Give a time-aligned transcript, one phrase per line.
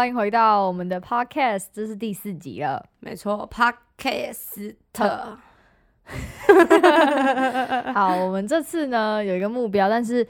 [0.00, 2.82] 欢迎回到我们的 Podcast，这是第四集了。
[3.00, 4.74] 没错，Podcast。
[7.92, 10.26] 好，我们这次呢有一个目标，但是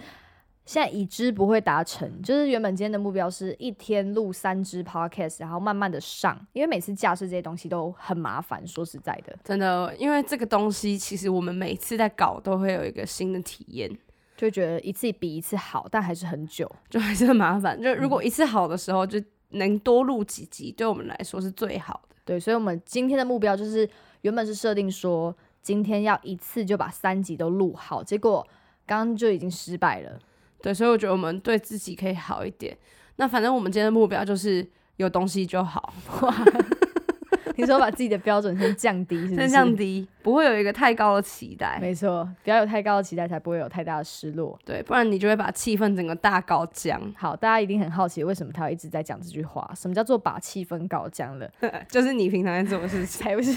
[0.65, 2.21] 现在已知不会达成。
[2.21, 8.67] 就是原本今天的目标是一天录三支 Podcast，然后慢慢的上，因为每次架设这些东西都很麻烦。
[8.67, 13.89] 说实在的，真的，因为这个东西其实我们每次在搞都会有一个新的体验。
[14.37, 17.81] 就觉得一次比一次好，但还是很久，就还是很麻烦。
[17.81, 22.17] 就如果一次好的时候，就能多录几集，对我们来说是最好的。
[22.25, 23.89] 对，所以我们今天的目标就是
[24.23, 28.47] 原本是设定说今天要一次就把三集都录好，结果
[28.87, 30.19] 刚刚就已经失败了。
[30.63, 32.77] 对，所以我觉得我们对自己可以好一点。
[33.17, 35.93] 那反正我们今天的目标就是有东西就好。
[37.57, 41.79] 你说把自己的标准先降低，先降低，不会有一个太高的期待。
[41.81, 44.59] 没错，不要有太高的期待，才不会有太大的失落。
[44.65, 47.01] 对，不然你就会把气氛整个大搞僵。
[47.17, 49.71] 好，大家一定很好奇，为什么他一直在讲这句话？
[49.77, 51.51] 什么叫做把气氛搞僵了？
[51.89, 53.53] 就是你平常在做的事情，才不是。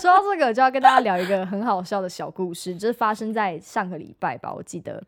[0.00, 4.52] 说到这个，就要跟大家聊一个很好笑的小故事，就是发生在上个礼拜吧。
[4.52, 5.02] 我记得，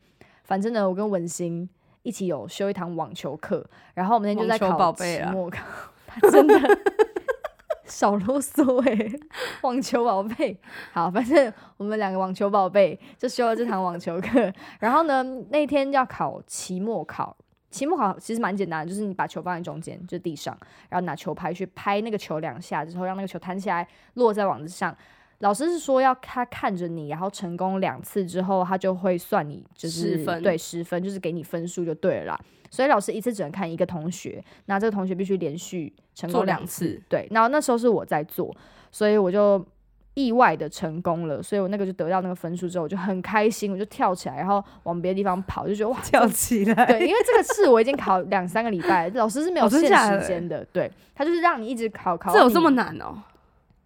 [0.44, 1.68] 反正呢，我跟文心
[2.02, 5.62] 一起有修一堂网球课，然后我们那天就在考期末考，
[6.30, 6.54] 真的。
[7.90, 9.10] 少啰嗦哎，
[9.62, 10.56] 网球宝贝，
[10.92, 14.50] 好，反正我们两个网球宝贝就修了这堂网球课。
[14.78, 17.36] 然后呢，那天要考期末考，
[17.70, 20.56] 期末考其实蛮简单的，就是你把球放在中间，就地上，
[20.88, 24.96] 然后拿球拍去拍那个球两下之后，让那个球弹起来落在网子上。
[25.40, 32.34] 老师是说要他看着你，然后成功两次之后，他就会算你就是对，十分就是给你分数就对了。
[32.34, 32.40] 啦。
[32.70, 37.00] 所以老师一次只能看一个同学，那这个同学必须连续成功两次。
[37.08, 38.54] 对，然后那时候是我在做，
[38.92, 39.64] 所以我就
[40.14, 46.86] 意外的成功了，所以我那个就得到那个分数之后，我就很开心，我就跳起来，然后往别的地方跑，就觉得哇， 跳起来。
[46.86, 52.32] 对，因为这个试我已经考两三个礼拜，老师是没有限时间的，对他就是让你一直考考。
[52.32, 53.22] 这有这么难哦？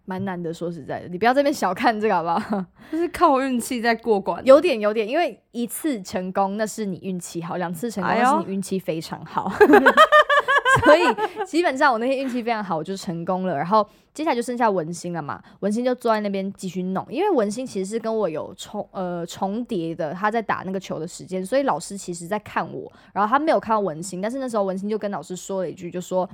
[0.05, 2.65] 蛮难的，说实在的，你不要这边小看这个好不好？
[2.91, 9.51] 就是靠运气在过关，有点有点，因为一次成功那是你运气好，两次成功那是你运气非常好，
[10.85, 11.01] 所以
[11.45, 13.57] 基本上我那天运气非常好，我就成功了。
[13.57, 26.29] 然后接下来就剩下文心了嘛，文心就坐在那边继续弄，因为文心其实是跟我有重呃重叠的，他在打那个球的时间，所以老师其实在看我，然后他没有看到文心，但是那时候文心就跟老师说了一句，就说。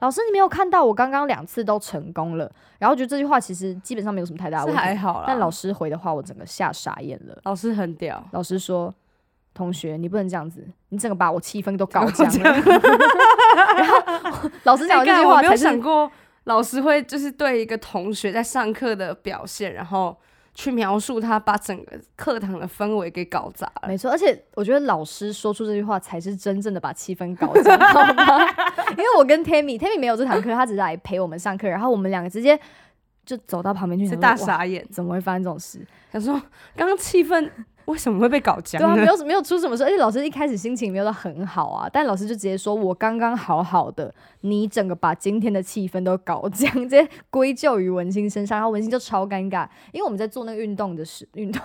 [0.00, 5.24] 老师，你没有看到我刚刚两次都成功了，然后觉得这句话其实基本上没有什么太大问题，还好啦。
[5.26, 7.38] 但老师回的话，我整个吓傻眼了。
[7.44, 8.94] 老师很屌，老师说
[9.54, 12.52] ：“同学，你不能这样子，你整个把我气氛都搞僵了。”
[13.76, 16.10] 然后老师讲这句话，没有想过
[16.44, 20.16] 老师会就是对一个同学在上课的表现，然后。
[20.54, 28.46] 去描述他把整个课堂的氛围给搞砸了，没错，而且我觉得老师说出这句话才是真正的把气氛搞砸， 好吗？
[28.90, 32.58] 因为我跟 Tammy，Tammy 没有这堂课，他只是来陪我们上课，然后我们两个直接
[33.26, 35.84] 就走到旁边去，是大傻眼，怎么会发生这种事？
[36.12, 36.40] 他说
[36.76, 37.50] 刚刚气氛。
[37.86, 38.80] 为什么会被搞僵？
[38.80, 51.62] 对啊，没有没有出什么事，而且老师一开始心情没有到很好啊，但老师就直接说：“我刚刚好好的，你整个把今天的气氛都搞僵，直接归咎于文心身上。”然后文心就超尴尬，因为我们在做那个运动的时运动，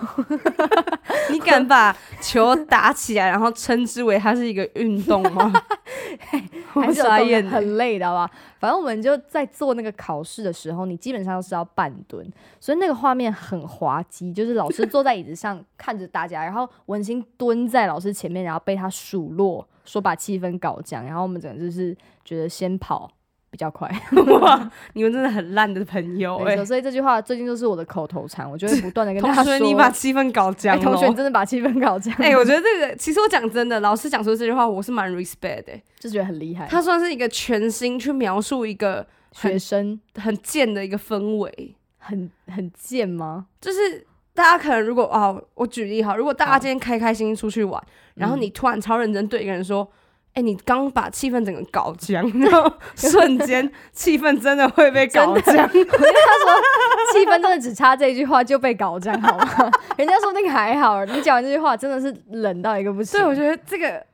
[1.30, 5.52] 你敢把球打起来，然后称之为它是一个运动吗？
[6.72, 8.30] 还是很累的，好吧？
[8.60, 23.10] 反正我们就在做那个考试的时候，你基本上是要半蹲，所以那个画面很滑稽，就是老师坐在椅子上看着大家，然后文心蹲在老师前面，然后被他数落，说把气氛搞僵，然后我们整个就是觉得先跑。
[23.50, 23.90] 比较快
[24.40, 24.70] 哇！
[24.92, 32.14] 你们真的很烂的朋友哎，所以这句话最近就是我的口头禅，我就会不断的跟他说：“你把气氛搞僵。”同学，你真的把气氛搞僵。
[32.18, 36.66] 哎，我觉得这个其实我讲真的，老师讲出这句话，我是蛮 respect 的，就觉得很厉害。
[36.68, 43.46] 他算是一个全新去描述一个学生很贱的一个氛围，很很贱吗？
[43.60, 47.82] 就是大家可能如果哦，我举例哈，如果大家今天开开心心出去玩，
[48.14, 49.90] 然后你突然超认真对一个人说。
[50.34, 55.54] 哎，你刚把气氛整个搞僵， 然后瞬间气氛真的会被搞僵。
[55.74, 59.70] 因为他说气氛真的只差这一句话就被搞僵，好吗？
[59.98, 63.18] 人家说那个还好，你讲完这句话真的是冷到一个不行。
[63.18, 64.04] 对，我觉得这个。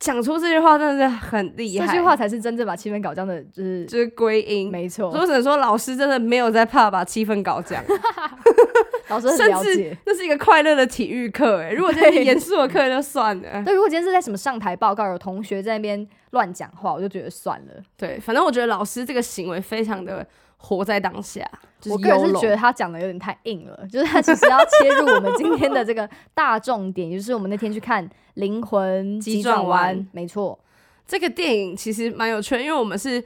[0.00, 5.08] 讲出这句话真的是很厉害，这句话才是真正把气氛搞僵的，就是就是归因，没错。
[5.08, 7.80] 我只能说，老师真的没有在怕把气氛搞僵，
[9.12, 11.60] 老师很了解，那是一个快乐的体育课。
[11.62, 13.62] 哎， 如果今天严肃的课就算了。
[13.64, 17.74] 对，如果今天是在什么上台报告，有同学在那边乱讲话，我就觉得算了。
[17.96, 20.26] 对，反正我觉得老师这个行为非常的。
[20.64, 21.44] 活在当下，
[21.86, 30.56] 我个人是觉得他讲的有点太硬了， 就是他其实要切入我们今天的这个大重点， 也就是我们那天去看《灵魂急转弯》，没错。
[31.04, 33.20] 这个电影其实蛮有趣的，因为我们是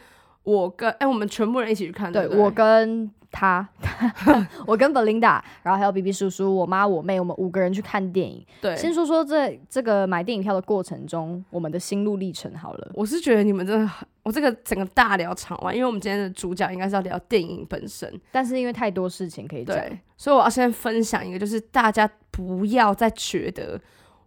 [0.44, 3.68] 我跟哎、我们全部人一起去看，对我跟他，
[4.66, 8.42] 我跟 Belinda，然后还有 B B 叔叔、我妈、我妹，我们五个人去看电影。
[8.62, 12.90] 对，先说说这这个买电影票的过程中，我们的心路历程好了。
[12.94, 19.76] 我是觉得你们真的很，我这个整个大聊场完，因为我们今天的主角应该是要聊电影本身，但是因为太多事情可以讲，
[20.16, 23.78] 所以我要先分享一个，就是大家不要再觉得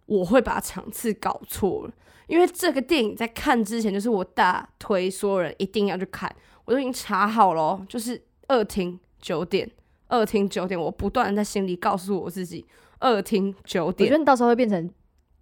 [0.06, 1.92] 我会把场次搞错了，
[2.28, 6.32] 因为这个电影在看之前，就是我大推所有人一定要去看，
[6.64, 8.20] 我都已经查好了哦，就是
[8.50, 9.70] 二厅九点，
[10.08, 12.66] 二厅九点，我不断在心里告诉我自己，
[12.98, 14.90] 二厅九我觉点，得你到时候会变成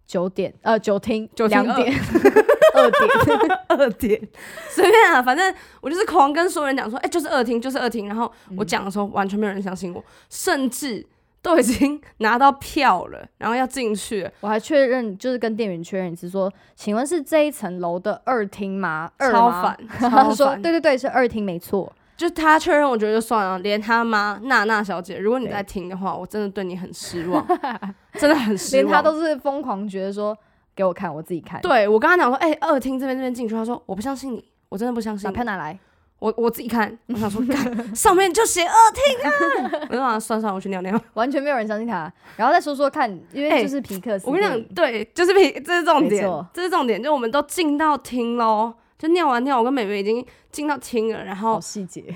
[0.07, 1.91] 九点，呃，九厅九厅两点，
[2.75, 4.29] 二点，二点，
[4.69, 8.07] 随便啊，反正我就是狂跟所有人讲说，哎、就是二厅，就是二厅。
[8.07, 11.07] 然后我讲的时候，完全没有人相信我，甚至
[11.41, 19.11] 都已经拿到票了，然后要进去了，我还确认，就是跟店员确认一次，说，请问是这一层楼的二厅吗？
[19.17, 20.61] 二吗超烦，他超说，烦。
[20.61, 21.91] 对对对，是二厅，没错。
[22.19, 23.61] 就他确认，我觉得就算了。
[23.61, 27.47] 连他妈娜娜小姐，如果你在听的话，我真的对你很失望，
[28.19, 28.85] 真的很失望。
[28.85, 30.37] 连他都是疯狂觉得说，
[30.75, 35.79] 给我看，我自己看。，对我跟他讲说，哎、二厅这边这边进去，他说我不相信你，我真的不相信你把票拿来。
[36.19, 41.01] 我我自己看，我想说，看上面就写二厅啊，我就想算算，我去尿尿。
[41.15, 42.13] 完全没有人相信他。
[42.37, 52.15] 然后再说说看，因为哎就是皮克斯我跟你讲对，就是皮，这是重点这是重点，就我们都进到厅喽，就尿完尿，我跟美美已经进到厅了，然好后细节。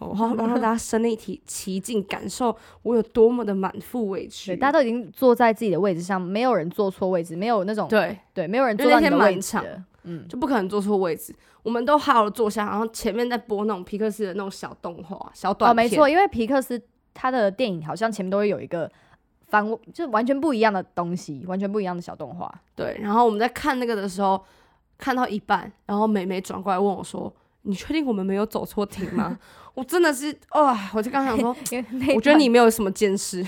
[0.00, 4.50] 我要我要让大家身临其其境，感受我有多么的满腹委屈。
[4.50, 9.82] 对，大家都已经坐在自己的位置上，没有人坐错位置，没有那种对，对，没有人坐到你的位置的。
[10.02, 16.78] 嗯，就不可能坐错位置，我们都好好坐下，然后前面在播那种皮克斯的那种小动画、小短哦，片，没错，因为皮克斯
[17.14, 18.90] 他的电影好像前面都会有一个
[19.48, 22.52] 翻，就是完全不一样的东西，完全不一样的小动画。
[22.74, 22.98] 对。
[23.00, 24.44] 然后我们在看那个的时候，
[25.04, 27.30] 看到一半，然后美美转过来问我说
[27.62, 29.38] ：“你确定我们没有走错厅吗？”
[29.74, 30.78] 我真的是哇！
[30.94, 31.50] 我就刚想说，
[32.16, 33.44] 我觉得你没有什么见识。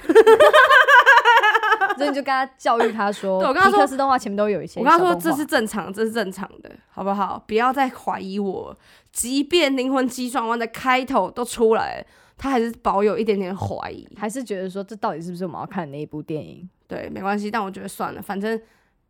[1.97, 7.43] 所以你就跟他教育他说， 对我跟他说皮克斯动画前面都有一些我跟他说这是正常，这是正常的，好不好？
[7.47, 8.76] 不要再怀疑我。
[9.12, 12.06] 即便灵魂急转弯的开头都出来了，
[12.37, 14.06] 他还是保有一点点怀疑。
[14.19, 16.69] 还是觉得说这到底是不是我们要看的那一部电影？
[16.87, 18.61] 对，没关系，但我觉得算了，反正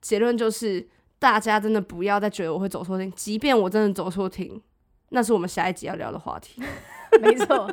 [0.01, 0.87] 结论就是，
[1.19, 4.61] 大家真的不要再觉得我会走错厅，即便我真的走错厅，
[5.11, 6.63] 那是我们下一集要聊的话题。
[7.23, 7.71] 没错，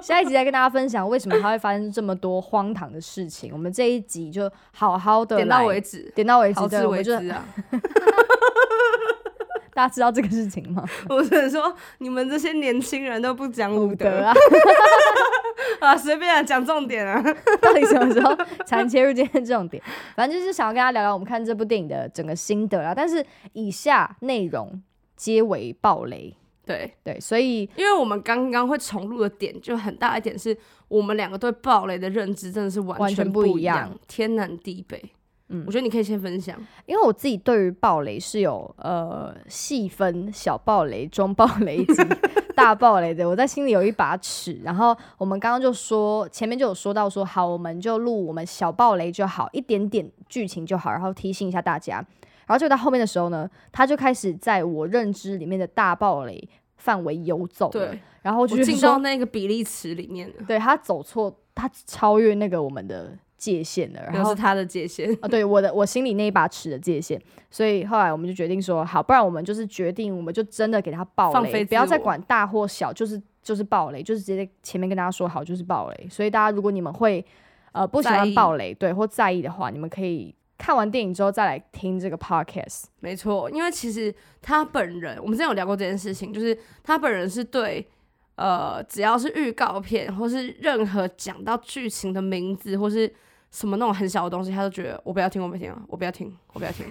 [0.00, 3.52] 下一集再跟大家分享为什么它会发生这么多荒唐的事情。
[3.52, 7.44] 我们这一集就好好的点到为止，点到为止，好对，自为之啊！
[9.74, 10.84] 大家知道这个事情吗？
[11.08, 14.34] 我只能说，你们这些年轻人都不讲武德德啊，
[15.80, 17.22] 啊，随便啊，讲重点啊。
[17.60, 19.82] 到底什么时候才能切入今天这种点？
[20.16, 22.94] 反正就是想要跟大家聊聊我们看这部电影的整个心得啦。
[22.94, 24.80] 但是以下内容
[25.16, 26.34] 皆为暴雷，
[26.66, 30.56] 对，对，所以因为我们刚刚会重录的点就很大一点，是
[30.88, 35.02] 我们两个对暴雷的认知真的是完完全不一不一样天南地北。
[35.48, 36.58] 嗯我觉得你可以先分享。
[36.86, 41.84] 因为我自己对于暴雷是有呃细分小暴雷、中暴雷
[42.56, 44.60] 大暴雷的，我在心里有一把尺。
[44.62, 51.96] 然后我们刚刚就说前面就有说到说，好，我们就录我们小暴雷就好，一点点剧情就好，然后提醒一下大家。
[52.46, 57.72] 然后就到后面的时候呢，他就开始在我认知里面的大暴雷范围游走了。
[57.72, 64.00] 对，然后我就进到那个比例尺里面了，对他走错，他超越那个我们的界限的。
[64.12, 65.12] 然后是他的界限。
[65.20, 67.20] 啊，对我的我心里那一把尺的界限，
[67.50, 76.08] 所以后来我们就决定说，好，不然我们就是决定，我们就真的给他爆雷，不要再管大或小，就是就是爆雷，就是直接前面跟大家说好就是爆雷。
[76.08, 77.24] 所以大家如果你们会
[77.72, 82.84] 呃不喜欢爆雷，对或在意的话，你们可以看完电影之后再来听这个 podcast。
[83.00, 87.84] 没错，因为其实他本人，我们之前有聊过这件事情，就是他本人是对
[88.36, 93.12] 呃，只要是预告片或是任何讲到剧情的名字或是
[93.52, 96.86] 什么那种很小的东西，他都觉得我不要听，我不要听，我不要听，我不要听，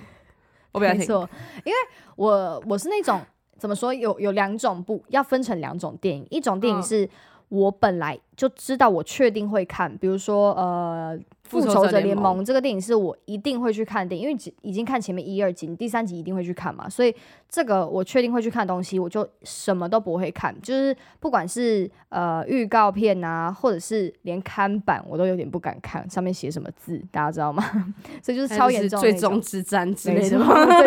[0.71, 0.99] 我不要听。
[0.99, 1.29] 没错，
[1.65, 1.77] 因为
[2.15, 3.19] 我我是那种
[3.57, 7.09] 怎么说，有有两种不要分成两种电影，一种电影嗯是
[7.49, 11.19] 我本来就知道我确定会看，比如说呃。
[11.51, 17.13] 复复仇者联盟这个电影是我一定会去看的电影，因为已已经看前面一二集，第三集一定会去看嘛，所以
[17.49, 27.63] 这个我确定会去看的东西，我就什么都不会看，就是不管是呃预告片啊，或者是连看板我都有点不敢看，上面写什么字，大家知道吗？
[28.23, 30.37] 所以就是超严重最终之战之，类的，最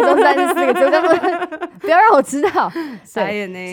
[0.02, 0.72] 终三十四个
[1.80, 2.70] 不要让我知道。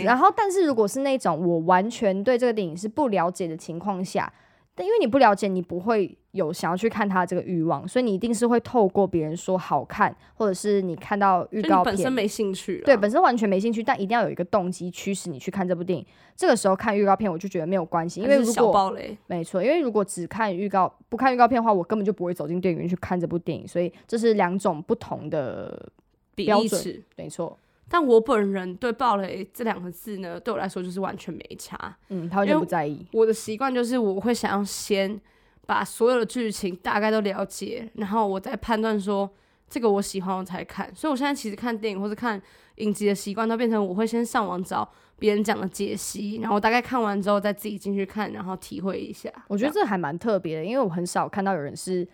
[0.03, 4.31] 然后但是如果是那种我完全对这个电影是不了解的情况下，
[4.74, 16.06] 但因为你不了解，你不会有想要去看它这个欲望，所以你一定是会透过别人说好看，或者是你看到预告片，本身没兴趣，对，本身完全没兴趣，但一定要有一个动机驱使你去看这部电影。
[16.36, 25.92] 这个时候看预告片，我就觉得没有关系，因为小如果暴雷，没错，因为如果只看预告不看预告片的话，我根本就不会走进电影院去看这部电影，所以这是两种不同的，
[26.34, 27.04] 标准。
[27.18, 27.58] 没错，
[27.88, 31.98] 但我本人对暴雷这两个字呢，对我来说就是完全没差。
[32.10, 35.20] 嗯，他完全不在意，我的习惯就是我会想要先
[35.66, 39.30] 把所有的剧情大概都了解，然后我再判断说
[39.70, 40.90] 这个我喜欢我才看。
[40.96, 42.42] 所以我现在其实看电影或是看
[42.76, 49.30] 影集的习惯都变成我会先上网找别人讲的解析，然后我大概看完之后再自己进去看，然后体会一下。
[49.48, 52.08] 我觉得这还蛮特别的，因为我很少看到有人是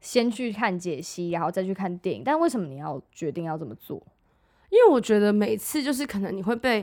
[0.00, 2.22] 先去看解析，然后再去看电影。
[2.24, 4.00] 但为什么你要决定要这么做？
[4.74, 6.82] 因为我觉得每次就是可能你会被，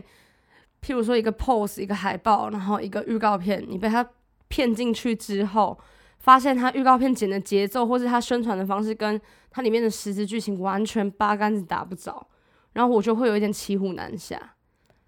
[0.81, 4.07] 譬如说一个 pose、一个海报，然后一个预告片，你被他
[4.47, 5.77] 骗进去之后，
[6.19, 9.19] 发现他预告片剪的节奏，或是他宣传的方式，跟
[9.49, 12.25] 它里面的实质剧情完全八竿子打不着，
[12.71, 14.53] 然后我就会有一点骑虎难下。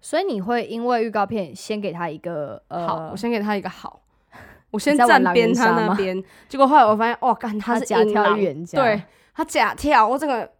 [0.02, 4.02] 所以你会因为预告片先给他一个呃，好，我先给他一个好，
[4.70, 10.52] 我先站边他那边，结果后来我发现，哇，干他是假跳银狼预言家对他假跳，我整个。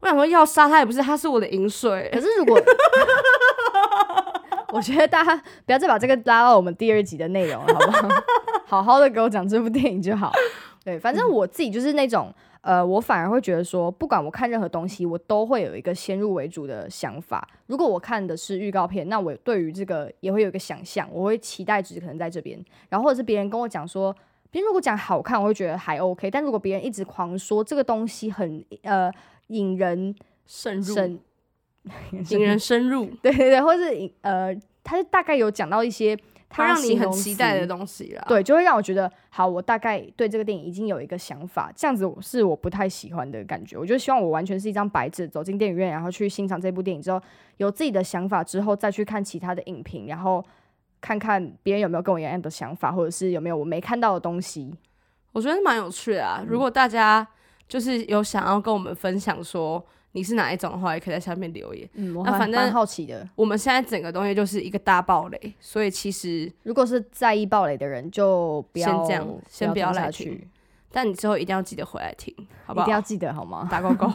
[0.00, 2.10] 我想说要杀他也不是，他是我的饮水。
[2.12, 2.60] 可是如果，
[4.72, 8.08] 我觉得大家不要再把这个拉到我们第二集的内容了，好不好？
[8.66, 10.32] 好好的给我讲这部电影就好。
[10.84, 17.48] 对，反正我自己就是那种，呃，我反而会觉得说，不管我看任何东西，我都会有一个先入为主的想法。
[17.66, 24.14] 如果我看的是预告片，那我对于这个也会有一个想象，我会期待值可能在这边，然后或者是别人跟我讲说。
[24.48, 29.12] 别人如果讲好看，我会觉得还 OK，但如果别人一直狂说这个东西很呃
[29.48, 31.20] 引人深入，深，
[32.30, 36.16] 引人深入， 对对对，或是引呃，他大概有讲到一些
[36.48, 38.24] 他让你很期待的东西啦。
[38.28, 43.76] 对，就会让我觉得好，我大概对这个电影已经有一个想法，这样子是我不太喜欢的感觉。
[43.76, 47.20] 我就希望我完全是一张白纸，走进电影院，然后去欣赏这部电影之后，
[47.56, 50.44] 有自己的想法之后，再去看其他的影评，然后
[51.00, 54.72] 看看别人有没有跟我一样的想法，或者是有没有我没看到的东西。
[55.32, 56.38] 我觉得蛮有趣的啊。
[56.40, 57.26] 嗯如果大家
[57.68, 61.88] 就是有想要跟我们分享说你是哪一种的话，也可以在下面留言。
[61.94, 63.28] 嗯，我那反正蛮好奇的。
[63.34, 70.48] 我们现在整个东西就是一个大暴雷，所以其实，如果是在意暴雷的人，就不要先这样先不不要来听，
[70.90, 72.86] 但你之后一定要记得回来听，好不好？
[72.86, 73.68] 一定要记得好吗？
[73.70, 74.10] 打勾勾，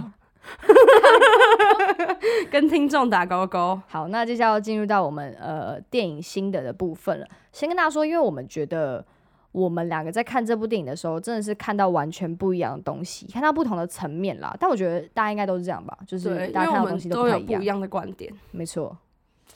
[2.50, 3.79] 跟听众打勾勾。
[3.88, 7.27] 好，那接下来要进入到我们呃电影心得的部分了。
[7.51, 9.05] 先跟大家说，因为我们觉得
[9.51, 14.55] 我们两个在看这部电影的时候，真的是看到完全不一样的东西，看到不同的层面啦。
[14.60, 17.60] 但我觉得大家应该都是这样吧，就是大家看到的东西们都有不太一样。
[17.60, 18.34] 不一样的观点。
[18.51, 18.98] 没错。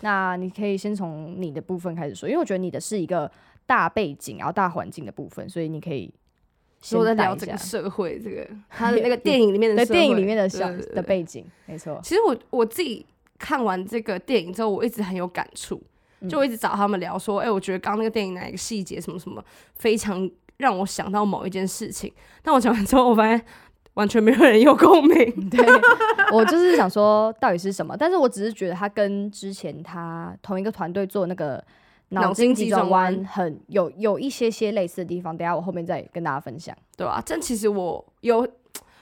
[0.02, 3.32] 那你可以先从你的部分开始说，因为我觉得你的是一个
[3.66, 6.14] 大背景，然后大环境的部分，所以你可以
[6.82, 11.98] 先所以我在带一下聊这个社会，这个他的那个电影里面的对社会电影里面的小的背景，没错。
[12.04, 13.06] 其实我我自己
[13.40, 15.82] 看完这个电影之后，我一直很有感触，嗯
[16.30, 19.44] 就我一直找他们聊说，哎、我觉得刚刚那个电影哪一个细节什么什么，
[19.76, 22.12] 非常让我想到某一件事情。
[22.42, 23.46] 但我讲完之后，我发现
[23.96, 25.16] 完全没有人有共鸣。
[25.50, 25.66] 对，
[26.32, 31.64] 我就是想说到底是什么，但是我只是觉得他跟之前他同一个团队做那个
[32.10, 36.76] 脑筋急转弯很有有一些些类似的地方，等下我后面再跟大家分享。
[36.98, 38.48] 对吧、但其实我有，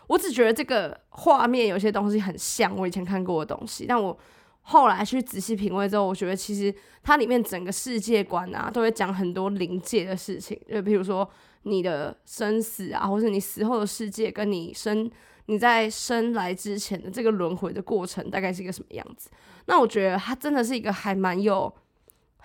[0.08, 4.18] 我只觉得这个画面有些东西很像我以前看过的东西，但我
[4.64, 11.30] 后来去仔细品味之后，我觉得其实它里面整个世界观啊，都会讲很多灵界的事情，就比如说
[11.64, 15.10] 你的生死啊，或是你死后的世界，跟你生
[15.46, 19.30] 你在生来之前的这个轮回的过程，大概是一个什么样子。
[19.66, 21.74] 那我觉得它真的是一个还蛮有。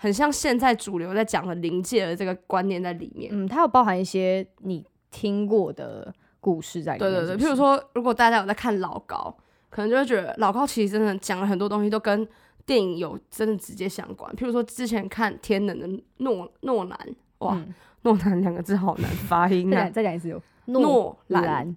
[0.01, 7.11] 很像现在主流在讲的灵界的这个观念在里面，嗯，它有包含一些你听过的故事在里面。
[7.11, 9.35] 对对对，譬如，说，如果大家有在看老高，
[9.69, 12.27] 可能就会觉得老高其实真的讲了很多东西都跟
[12.65, 14.31] 电影有真的直接相关。
[14.35, 16.97] 譬如说之前看《天能》的诺诺兰，
[17.39, 17.73] 哇，嗯
[18.03, 21.75] 诺兰两个字好难发音啊再讲，一次有诺兰兰，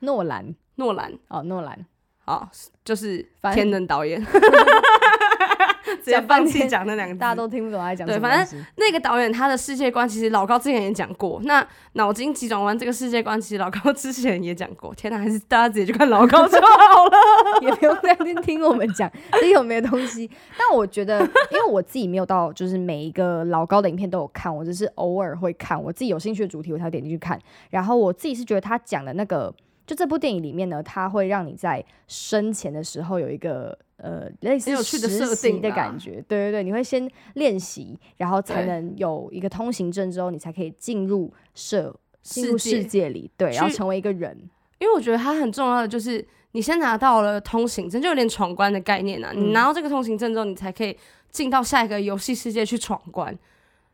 [0.00, 1.86] 诺兰诺兰，哦，诺兰，
[2.24, 2.50] 好，
[2.84, 4.20] 就是天能导演，
[6.02, 8.64] 直接放弃天讲那两个字，大家都听不懂他在讲什么对反正。
[8.76, 11.40] 那个导演他的世界观，其实老高之前也讲过。
[11.44, 14.94] 那脑筋急转弯这个世界观，其实老高之前也讲过。
[14.94, 17.12] 天哪，还是大家直接去看老高就好了。
[17.62, 20.30] 也不用在那边听我们讲这有没有东西。
[20.56, 27.38] 但我觉得，因为我自己没有到，就是每一个老高的影片都有看，我只是偶尔会看，我自己有兴趣的主题我才会点进去看。
[27.70, 29.54] 然后我自己是觉得他讲的那个，
[29.86, 36.22] 就这部电影里面呢，他会让你在生前的时候有一个呃类似实设习的感觉。
[36.28, 44.36] 对对对，你会先练习，然后才能有一个通行证之后，你才可以进入社进入世界世界里，对，然后成为一个人。
[44.78, 49.30] 因为我觉得它很重要的就是，你先拿到了通行证，就有点闯关的概念啊。
[49.32, 50.96] 嗯你拿到这个通行证之后，你才可以
[51.30, 53.32] 进到下一个游戏世界去闯关，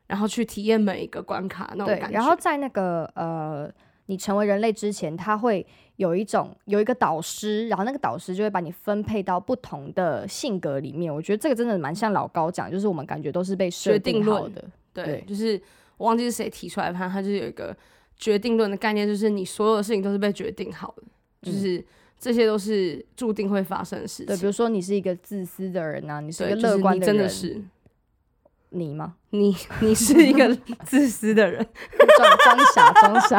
[0.07, 2.15] 然后去体验每一个关卡那种感，觉。
[2.15, 3.71] 然后在那个呃，
[4.07, 5.67] 你成为人类之前，他会
[5.99, 11.13] 有一种有一个导师，然后那个导师就会把你分配到不同的性格里面。
[11.13, 14.65] 我觉得这个真的蛮像老高讲，就是我们感觉都是被设定好的。
[14.95, 15.61] 对，对就是
[15.97, 17.77] 我忘记是谁提出来，反正他就是有一个
[18.17, 21.85] 决定论的概念，就是你所有的事情都是被决定好的，就是
[22.17, 24.47] 这些都是注定会发生的事对，比。
[24.47, 27.61] 如说你是一个自私的人啊，你是一，个乐观的人，真的是
[28.71, 29.15] 你吗？
[29.31, 31.67] 你，你是一个自私的人。
[32.17, 33.39] 装装傻装傻，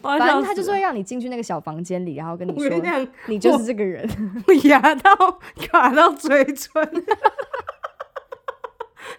[0.00, 4.08] 反 反正他就是会让你进去那个小房间里，然后跟你说你就是这个人。
[4.46, 5.38] 我牙套
[5.70, 6.72] 卡到嘴唇。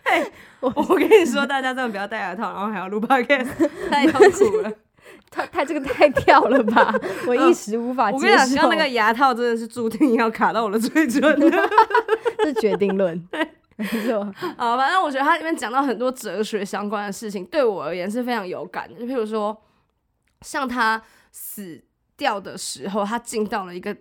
[0.03, 0.25] 哎、
[0.59, 3.47] 我我跟你说，大家真的不要戴牙套，然后还要录 podcast，
[3.89, 4.71] 太痛苦了。
[5.29, 6.93] 太太这个太跳了吧，
[7.27, 11.69] 我一时无法接我跟你讲，那个牙套真的是注定要卡到我的嘴唇的。
[12.43, 13.21] 是决定论，
[13.79, 14.19] 没错。
[14.57, 18.99] 啊，反正我觉得它里面讲到很多哲学相关的事情，对我而言是非常有感的。
[18.99, 19.55] 就譬如说，
[20.41, 21.81] 像他死
[22.17, 23.95] 掉的时候，他进到了一个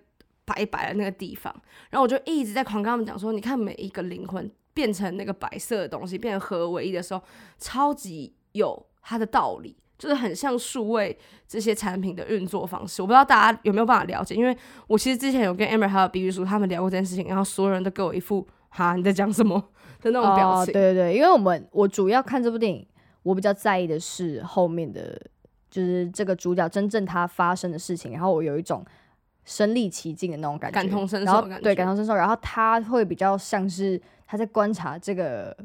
[0.44, 1.54] 白白的那个地方，
[1.90, 7.22] 然后我就一直在狂跟他们讲说，你看每一个灵魂变成那个白色的东西，变成合为一的时候，
[7.58, 9.76] 超级有它的道理。
[9.98, 11.18] 就是很像数位
[11.48, 14.56] 这些产品的运作方式，我不知道大家有没有办法了解，因为
[14.86, 18.46] 我其实之前有跟 Amber 还有 B B 叔他们聊过这件事情，然后所有人都给我一副
[18.78, 19.58] 哈你在讲什么
[20.00, 20.72] 的那种表哦，情。
[20.72, 22.86] 对对对，因为我们我主要看这部电影，
[23.24, 25.20] 我比较在意的是后面的，
[25.68, 28.84] 就是这个主角真正他发生的事情，然后我有一种
[29.44, 35.56] 身历其境的那种感觉，感同身受对感同身受，然后他会比较像是他在观察这个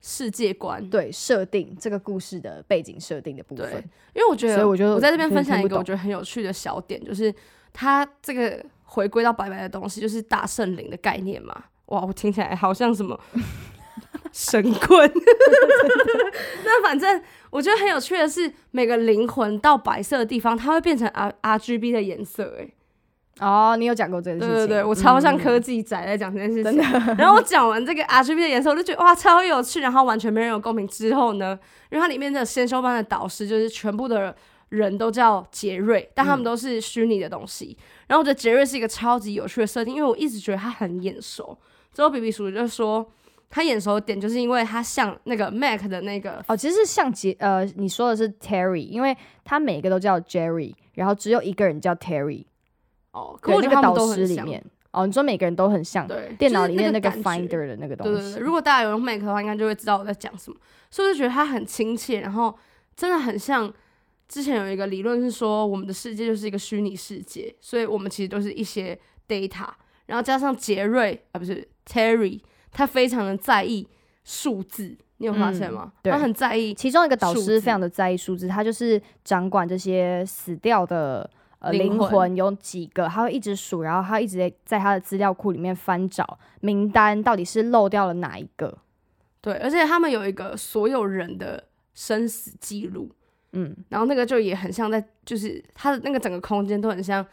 [0.00, 0.88] 世界观。
[0.88, 3.72] 对设定这个故事的背景设定的部分，
[4.14, 7.34] 因为我觉得，所以我觉得我在这边分享一个我觉得很有趣的小点，就是
[7.72, 11.64] 它这个回归到白白的东西，就是大圣灵的概念嘛。
[11.90, 13.18] 哇，我听起来好像什么
[14.32, 15.12] 神棍。
[16.64, 22.74] 那反正我觉得很有趣的是，每个灵魂到白色的地方，它会变成 R R G B 的颜色、欸。
[23.40, 26.76] 哦，你有讲过这件事情，对对对，我超像嗯科技仔在讲这件事情。
[27.16, 30.86] 然后我讲完这个 RGB 的颜色，我就觉得哇超有趣，然后完全没人有共鸣。
[30.86, 31.58] 之后呢，
[31.90, 34.36] 因为它里面的先修班的导师就是全部的
[34.68, 37.76] 人都叫杰瑞，但他们都是虚拟的东西。
[38.10, 41.56] 然后我觉得杰瑞是一个超级有趣的设定，因为我一直觉得他很眼熟。
[41.94, 43.08] 之后比比叔就说
[43.48, 52.46] 他眼熟的点就是因为他像那个 Mac 的那个哦，其实像杰呃，你说的是 Terry，因为他每个都叫 Jerry，然后只有一个人叫 Terry，
[53.12, 54.26] 哦，可对那个我觉得他们导师。
[54.26, 60.56] 里面，哦，你说每个人都很像，对，电脑里面那个 Finder 的那个东西，对对对，如果大家有用 Mac 的话，应该就会知道我在讲什么。
[60.90, 62.52] 所以我就觉得他很亲切，然后
[62.96, 63.72] 真的很像
[64.30, 69.66] 之前有一个理论是说，我们的世界就是一个虚拟世界，所以我们其实都是一些 data，
[70.06, 72.40] 然后加上杰瑞啊不是 Terry，
[72.70, 73.88] 他非常的在意
[74.22, 75.92] 数字，你有发现吗？
[76.04, 88.78] 嗯他很在意其中一个导师非常的在意数字，他就是掌管这些死掉的呃灵灵魂魂有几个，他会一直数，然后他一直在在他的资料库里面翻找名单，到底是漏掉了哪一个？
[89.40, 91.64] 对，而且他们有一个所有人的
[91.94, 93.10] 生死记录，
[93.52, 97.24] 嗯，然后那个就也很像在，就是它的那个整个空间都很像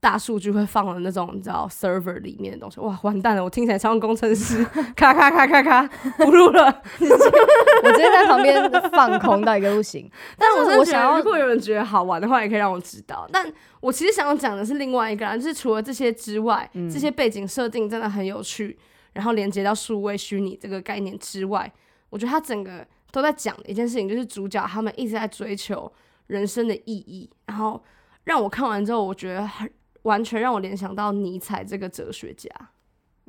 [0.00, 2.78] 大数据会放的那种，你知道 server 里面的东西。
[2.80, 6.64] 哇，完蛋了，我听起来像工程师， 咔咔咔咔咔，不录了。
[7.00, 10.08] 我直接在旁边放空到一个不行。
[10.38, 13.28] 但我真的觉得，我想要如果有人觉得好玩的话，也可以让我知道。
[13.32, 13.44] 但
[13.80, 18.78] 我其实想要讲的是另外一个啦，就是除了这些之外，嗯这些背景设定真的很有趣，
[19.12, 21.70] 然后连接到数位虚拟这个概念之外，
[22.10, 25.90] 我觉得它整个都在讲的一件事情，就是主角他们一直在追求
[26.26, 27.82] 人生的意义，然后
[28.24, 29.70] 让我看完之后，我觉得很
[30.02, 32.50] 完全让我联想到尼采这个哲学家。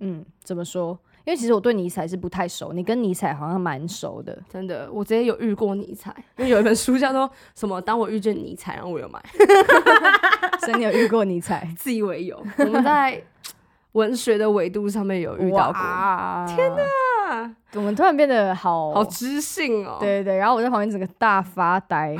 [0.02, 0.98] 嗯，怎么说？
[1.26, 4.42] 因为其实我对尼采是不太熟，你跟尼采好像蛮熟的。
[4.50, 9.22] 真的，我之前有遇过尼采， 因为有一本书叫做什么“当我遇见尼采”，然后我有买，
[10.62, 11.72] 所以你有遇过尼采？
[11.78, 12.42] 自以为有。
[12.58, 13.22] 我们在
[13.92, 17.56] 文学的维度上面有遇到过，天哪！
[17.72, 19.98] 啊，我们突然变得好好知性哦。
[20.00, 22.16] 对对对，然后我在旁边整个大发呆。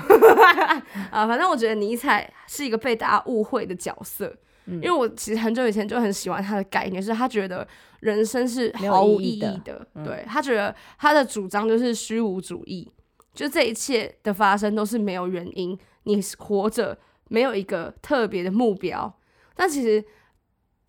[1.12, 4.34] 啊，反正我觉得尼采是一个被大家误会的角色，
[4.66, 4.76] 嗯。
[4.76, 7.68] 因为我其实很久以前就很喜欢他的概念，是他觉得
[8.00, 9.54] 人生是毫无意意义的。
[9.54, 10.04] 义的，嗯。
[10.04, 12.92] 对他觉得他的主张就是虚无主义，
[13.34, 16.98] 就这一切的发生都是没有原因，你活着
[17.30, 19.12] 没有一个特别的目标，
[19.56, 20.04] 但其实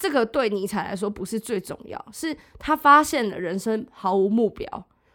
[0.01, 4.67] 这个对尼采来说不是最重要，是他发现了人生毫无目标，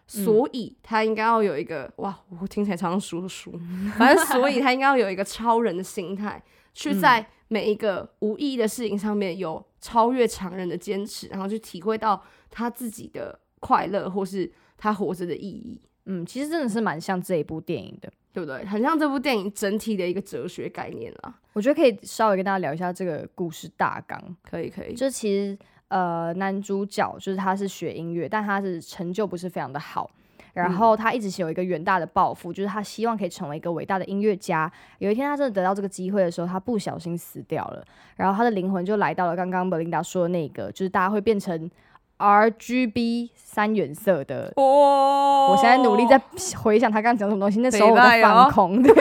[0.05, 3.51] 所以他应该要有一个哇，我听起来常常说书，
[3.97, 6.39] 反正所以他应该要有一个超人的心态，
[6.75, 15.81] 去在每一个无意义的事情上面有超越常人的坚持，然后去体会到他自己的快乐或是他活着的意义。
[16.05, 18.65] 嗯，其实真的是蛮像这一部电影的，对不对？
[18.65, 21.33] 很像这部电影整体的一个哲学概念啦。
[21.53, 24.21] 我觉得可以稍微跟大家聊一下这个故事大纲。
[24.43, 24.93] 可以，可以。
[24.93, 30.11] 就其实呃，男主角就是他是学音乐，但他是成就不是非常的好。
[30.51, 34.69] 然后他一直是有一个远大的抱负，就是他希望可以成为一个伟大的音乐家。
[34.99, 37.81] 有一天他真的得到这个机会的时候，他不小心死掉了。
[38.17, 41.71] 然后他的灵魂就来到了刚刚贝琳达说的那个，就是大家会变成。
[42.17, 46.21] R G B 三原色的，哦，我现在努力在
[46.57, 47.59] 回想他刚刚讲什么东西。
[47.59, 48.93] 那时候我在放空， 对，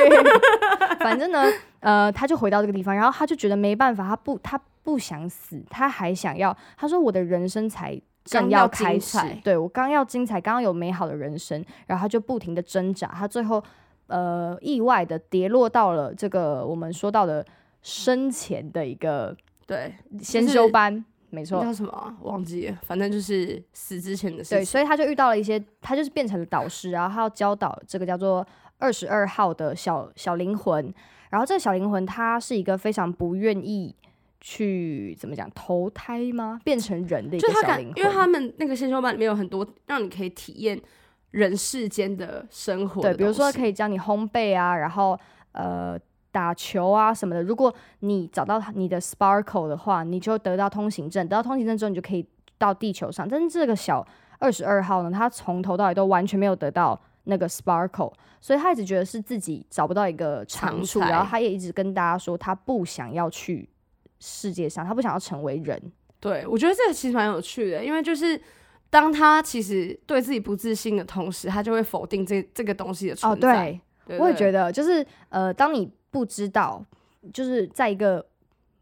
[0.98, 1.44] 反正呢，
[1.80, 6.56] 呃，他就回到这个地方，然后他就觉得没办法，他不，他不想死，他还想要。
[6.76, 13.62] 他说：“我的人生才正要开始，对我刚要精彩，刚刚有美好的人生。”然后他就不停的挣扎，他最后
[14.08, 17.44] 呃意外的跌落到了这个我们说到的
[17.80, 21.04] 生前的一个对先修班。
[21.34, 24.54] 没错，叫什么忘记了，反正就是死之前的事。
[24.54, 28.46] 对，所以他就遇到了一些，他就是变成了导师，然后他要教导这个叫做
[28.78, 30.94] 二十二号的小小灵魂。
[31.30, 33.94] 然后这个小灵魂，他是一个非常不愿意
[34.40, 36.60] 去怎么讲投胎吗？
[36.62, 40.80] 变成人的一个小灵魂，因为他们那个先修班里面有很多让你可以体验
[41.32, 45.18] 人世间的生活，对，比如说可以教你烘焙啊，然后
[45.52, 45.98] 呃。
[46.34, 51.24] 打球啊什么的，如果你找到你的 sparkle 的话，你就得到通行证。
[51.28, 52.26] 得到通行证之后，你就可以
[52.58, 53.28] 到地球上。
[53.28, 54.04] 但是这个小
[54.40, 60.98] 二十二号呢，他从头到尾都完全没有得到那个 sparkle，所以他一直觉得是自己找不到一个长处。
[60.98, 63.68] 然后他也一直跟大家说，他不想要去
[64.18, 65.80] 世界上，他不想要成为人。
[66.18, 68.40] 对我觉得这个其实蛮有趣的，因为就是
[68.90, 73.78] 当他其实对自己不自信的同时，他就会否定这这个东西的存在。
[74.06, 76.80] 对，我也觉得，就是呃，当你不知道，
[77.32, 78.24] 就是在一个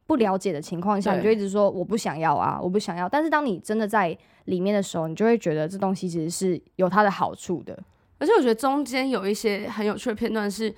[0.06, 3.08] 不了解的情况下，你就一直说我不想要啊，我不想要。
[3.08, 4.14] 但是当你真的在
[4.44, 7.72] 里面的时候，你就会觉得这东西其实是有它的好处的。
[8.18, 10.74] 而且我觉得中间有一些很有趣的片段，是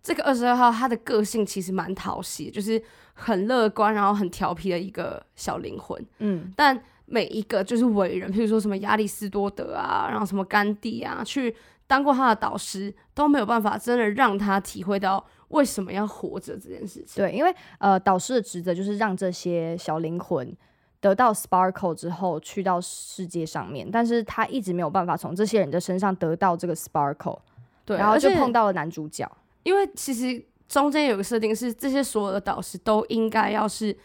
[0.00, 2.80] 这个二十二号他的个性其实蛮讨喜，就是
[3.14, 6.00] 很乐观，然后很调皮的一个小灵魂。
[6.20, 11.52] 嗯，但每一个就是伟人，譬如说什么亚里士多德啊，然后什么甘地啊，去
[11.88, 15.26] 当过他的导师，都没有办法真的让他体会到。
[15.48, 17.24] 为什么要活着这件事情？
[17.24, 20.54] 对，因为呃，导师的职责就是让这些小灵魂
[21.00, 27.38] 得到 sparkle 之后去到世界上面，但是他一直没有办法从这些人的身上得到这个 sparkle，
[27.84, 29.30] 对，然后就碰到了男主角。
[29.62, 33.96] 因为其实中间有个设定是，这些所有的导师都应该要是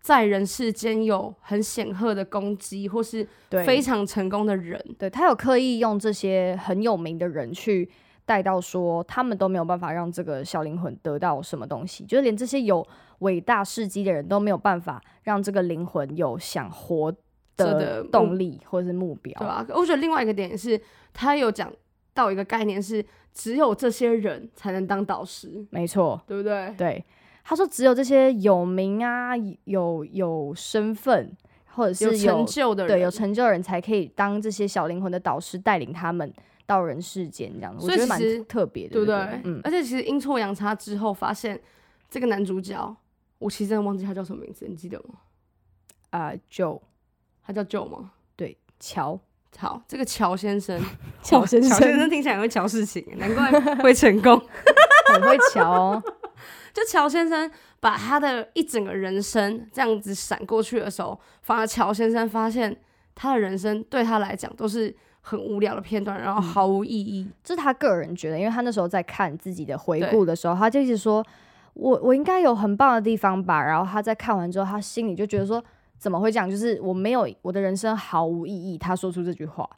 [0.00, 3.26] 在人世间有很显赫的功绩，或是
[3.66, 4.80] 非常成功的人。
[4.98, 7.90] 对他有刻意用这些很有名的人去。
[8.24, 12.86] 带到说，他们都没有办法让这个小灵魂得到什么东西，就是连这些有
[13.18, 17.12] 伟大事迹的人都没有办法让这个灵魂有想活
[17.56, 19.66] 的动力或者是目标，对吧？
[19.70, 20.80] 我觉得另外一个点是，
[21.12, 21.72] 他有讲
[22.14, 23.04] 到一个概念是，
[23.34, 26.74] 只有这些人才能当导师，没错，对不对？
[26.78, 27.04] 对，
[27.44, 29.32] 他说只有这些有名啊、
[29.64, 31.36] 有有身份
[31.74, 36.32] 或者是有成就的人，对，有成就的人才可以当这些小灵魂的导师，带领他们。
[36.72, 39.16] 到人世间这样，我觉得蛮特别的，对不对？
[39.44, 41.60] 嗯，而且其实阴错阳差之后，发现
[42.08, 42.96] 这个男主角，
[43.38, 45.14] 我其实真的忘记他叫什么名字，你记得吗？
[46.10, 46.80] 啊，Joe，
[47.44, 48.12] 他叫 Joe 吗？
[48.36, 49.18] 对，乔，
[49.58, 50.80] 好，这个乔先生，
[51.22, 54.40] 乔先生，乔先生听起来会乔事情，难怪会成功，
[55.12, 56.02] 很会乔哦。
[56.72, 62.74] 就乔先生把他的一整个人生这样子闪过去的时候，反而乔先生发现
[63.14, 64.94] 他的人生对他来讲都是。
[65.24, 67.24] 很无聊的片段，然后毫无意义。
[67.44, 71.24] 这是他个人觉得，因为他那时候在看自己的回顾的时候，他就一直说
[71.74, 75.62] ：“我我应该有很棒的地方吧。”然后他在看完之后，他心里就觉得说
[75.96, 76.50] ：“怎么会这样？
[76.50, 79.70] 就是我没有我的人生毫无意义。”他说出这句话，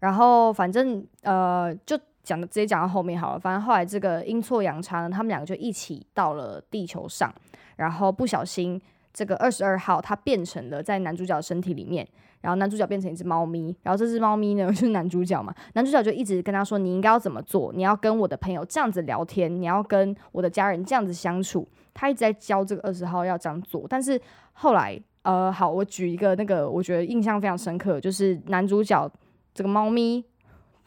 [0.00, 3.40] 然后反正呃，就讲直接讲到后面好了。
[3.40, 7.34] 反正后来这个阴错阳差呢，他们两个就一起到了地球上，
[7.76, 8.78] 然后不小心
[9.10, 12.06] 这个二十二号他变成了在男主角身体里面。
[12.42, 15.54] 然后男主角变成一只猫咪，然后这只猫咪呢 就是男主角嘛。
[15.72, 17.72] 男主角就一直跟他说：“你应该要怎么做？
[17.72, 23.86] 你要跟我的朋友这样子聊天，你要跟我的家人这样子相处。”他一直在教这个二十号要这样做。
[23.88, 24.20] 但是
[24.52, 29.10] 后来，呃，好，我举一个那个我觉得印象非常深刻，就是男主角
[29.54, 30.24] 这个猫咪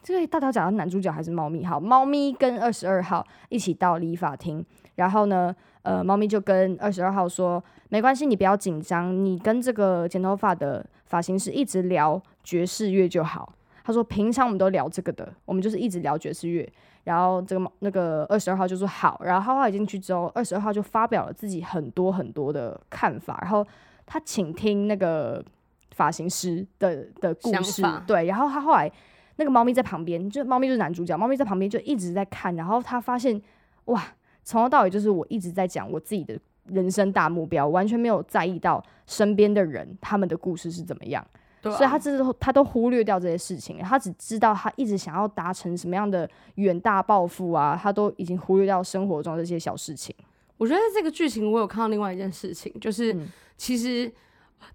[0.03, 1.63] 这个到底要讲到男主角还是猫咪？
[1.63, 4.65] 好，猫咪跟二十二号一起到理发厅，
[4.95, 13.53] 然后呢，呃，猫咪就跟二十二号说：“没关系，你不要紧张，你跟这个剪头发的发型师一直聊爵士乐就好。”
[13.85, 16.67] 他说：“平常我们都聊这个的，我们就是一直聊爵士乐。”
[17.05, 23.63] 然后这个猫那个二十二号就说好，然后他进去之后，二十二号就发表了自己很多很多的看法，然后
[24.07, 25.45] 他倾听那个
[25.91, 28.91] 发型师的的故事，对，然后他后来
[29.35, 33.39] 那个猫咪在旁边，就猫咪就是男主角，猫咪在旁边就一直在看，然后他发现
[33.85, 34.03] 哇，
[34.45, 41.25] 从头到尾就是我一直在讲我自己的人生大目标，完全没有在意到身边的人他们的故事是怎么样。
[41.63, 50.15] 所以他之后他都忽略掉这些事情，他只知道他一直想要达成什么样的远大抱负啊，他都已经忽略掉生活中这些小事情。
[50.57, 53.19] 我觉得这个剧情我有看到另外一件事情，就是
[53.57, 54.13] 其实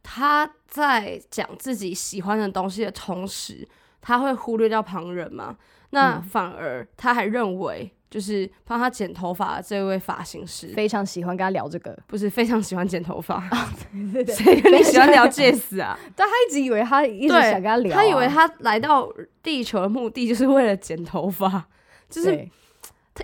[0.03, 3.65] 他在讲自己喜欢的东西的同时，
[4.01, 5.57] 他会忽略掉旁人嘛？
[5.91, 7.89] 那反而他还认为。
[8.11, 13.43] 就是帮他剪头发的这位发型师，非常喜欢跟他聊这个，不是非常喜欢剪头发。
[13.93, 15.99] 对对对， 谁跟你喜欢聊戒死啊？
[16.17, 19.09] 但他一直以为他一直想跟他聊，他以为他来到
[19.43, 21.67] 地球的目的就是为了剪头发，
[22.09, 22.33] 就是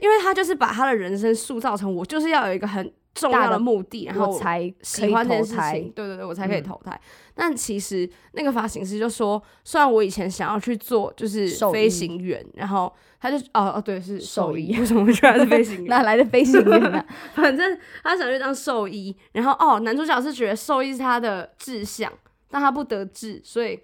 [0.01, 2.93] 因为他就是把他的人生塑造成我就是要有一个很。
[3.19, 7.01] 重要的目的，然后才喜欢这件事情，对对对，我才可以投胎。
[7.35, 12.95] 但其实那个发型师就说，虽然我以前想要去做就是飞行员，然后
[13.31, 15.87] 他就哦哦对，是兽医， 为什么会居然是飞行 员？
[15.87, 17.05] 哪来的飞行员呢？
[17.35, 22.13] 反正他想去当兽医，然后哦，男主角是觉得兽医是他的志向，
[22.49, 23.81] 但他不得志，所以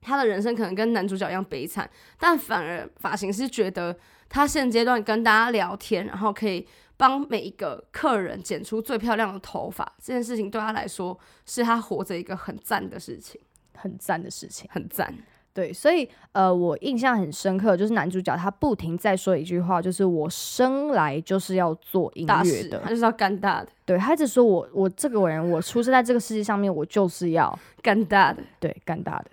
[0.00, 1.88] 他的人生可能跟男主角一样悲惨。
[2.18, 3.96] 但反而发型师觉得
[4.28, 6.66] 他现阶段跟大家聊天，然后可以。
[6.94, 13.40] 帮每一个客人剪出最漂亮的头发，这件事情对他来说是他活着一个很赞的事情，
[13.74, 15.12] 很赞的事情，很赞。
[15.54, 23.68] 对，所以呃，我印象很深刻，就是男主角他不停在说一句话，就是我生来就是要做音乐的，他就是要干大的。
[23.84, 29.30] 对，他一直说我我这个人，我出生在这个世界上面，我就是要干大的，对，干大的。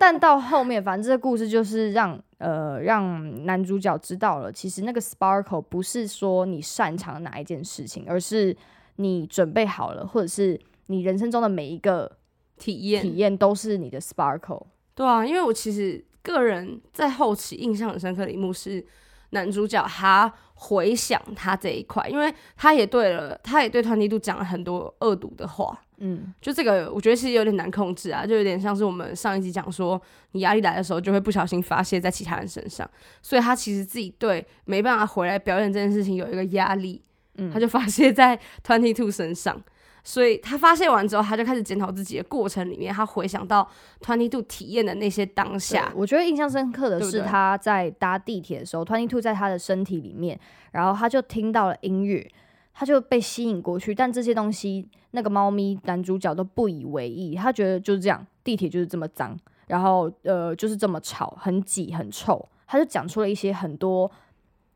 [0.00, 8.56] 但到后面，反正这个故事就是让呃让男主角知道了，其实那个 sparkle 不是说你擅长哪一件事情，而是
[8.96, 12.10] 你准备好了，或者是你人生中的每一个
[12.58, 13.02] 体验。
[13.02, 14.66] 体验都是你的 sparkle。
[14.94, 18.84] 对啊，因为我其实个人在后期印象很深刻的一幕是
[19.30, 25.80] 男主角他回想他这一块，因为他也对了，他也对团体度讲了很多恶毒的话。
[25.98, 30.00] 嗯，就这个，我觉得其实有点难控制啊，就有点像是我们上一集讲说，
[30.32, 32.88] 你压力来的时候，就会不小心发泄在其他人身上，
[33.22, 37.00] 所以他其实自己对没办法回来表演这件事情有一个压力，
[37.36, 39.60] 嗯，他就发泄在 Twenty Two 身上，
[40.04, 43.68] 所以他发泄完之后，他就开始检讨自己的过程里面，他回想到
[44.00, 50.38] Twenty Two 体验的那些当下，我觉得印象深刻的是他在搭地铁的时候，Twenty Two 在他的身体里面，
[50.70, 52.30] 然后他就听到了音乐。
[52.76, 59.38] 他就被吸引过去，但这些东西那个猫咪男主角都不以为意，他觉得就是这样，地铁就是这么脏，
[59.68, 64.10] 然后呃就是这么吵，很挤很臭，他就讲出了一些很多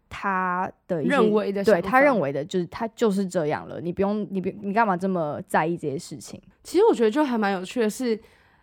[0.09, 6.41] 他的认为的，对他认为的就是他就是这样了，你不用你别你干嘛这么在意这些事情？
[6.63, 8.19] 其实我觉得就还蛮有趣的是。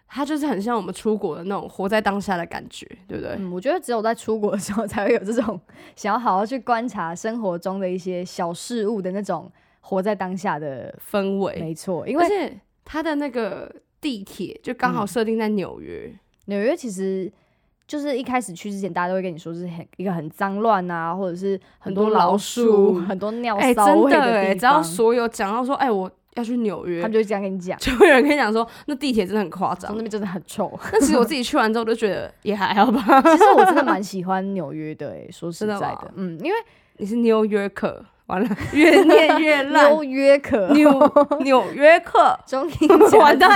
[0.08, 3.36] 他就是很像我们出国的那种活在当下的感觉，对不对？
[3.40, 5.60] 嗯，我觉得只有在出国的时候才会有这种
[5.96, 11.60] 想要好好去观察生活中的一些小事物的那种活在当下的氛围。
[11.60, 12.56] 没错，因为
[12.86, 16.14] 他的那个地铁就刚好设定在纽约。
[16.46, 17.30] 纽约其实
[17.88, 24.58] 就是一开始去之前，大家都会跟你说是很一个很脏乱啊，或者是很多老鼠、很多 尿骚味的地方。
[24.60, 26.10] 只要所有讲到说，哎，我。
[26.36, 30.70] 要去纽约，他们就会这样跟你讲， 就会有人跟你讲说，那地铁真的很夸张，那边真的很臭。
[30.92, 33.22] 但其实我自己去完之后，就觉得也还好吧。
[33.22, 36.58] 其实我真的蛮喜欢纽约的，哎，说实在的，嗯，因为
[36.98, 38.04] 你是纽约客。
[38.28, 39.86] 完了， 越念越烂。
[39.94, 40.92] 纽约客，纽
[41.42, 42.88] 纽约客，中英
[43.20, 43.50] 完蛋，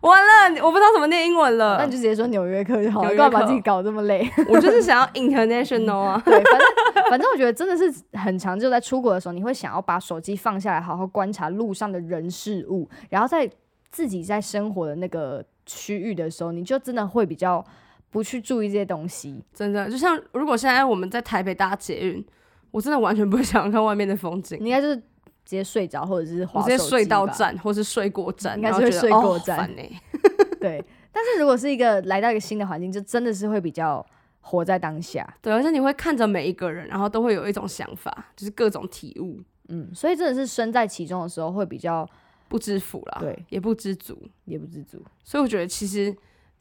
[0.00, 0.20] 完
[0.52, 1.76] 了，我不知道怎么念英文了。
[1.78, 4.28] 那你就直接说纽约客就好了，不要把自己搞这么累。
[4.48, 6.20] 我就是想要 international 啊。
[6.24, 13.48] 对，反正反正我觉得真的是很长，就在出国的时候，你会想要把手机放下来，好好观察路上的人事物，然后在
[13.92, 17.64] 自己在生活的那个区域的时候，你就真的会比较
[18.10, 19.44] 不去注意这些东西。
[19.54, 22.26] 真的，就像如果现在我们在台北搭捷运。
[22.70, 25.02] 我真的完全不会想看外面的风景，你应该就是直
[25.44, 29.82] 接睡着，或者是直接睡到站，或是睡过站，应该是会睡过站呢。
[30.60, 34.04] 对，但是如果是一个来到一个新的环境，就真的是会比较
[34.40, 35.26] 活在当下。
[35.40, 39.40] 对，而且你会看着每一个人，然后都会有一种想法，就是各种体悟。
[39.68, 42.08] 嗯，所以真的是身在其中的时候，会比较
[42.48, 45.02] 不知福啦，对，也不知足，也不知足。
[45.24, 46.14] 所以我觉得其实